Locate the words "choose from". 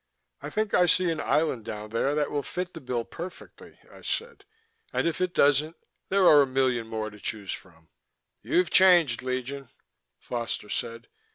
7.19-7.87